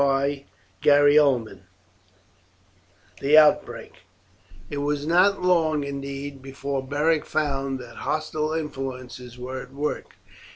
[0.01, 1.61] CHAPTER XVIII:
[3.21, 3.93] THE OUTBREAK
[4.71, 10.15] It was not long, indeed, before Beric found that hostile influences were at work.